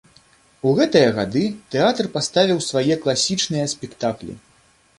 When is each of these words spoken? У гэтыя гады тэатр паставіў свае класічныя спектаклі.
У 0.67 0.71
гэтыя 0.79 1.09
гады 1.17 1.43
тэатр 1.75 2.09
паставіў 2.15 2.63
свае 2.69 2.95
класічныя 3.03 3.65
спектаклі. 3.75 4.33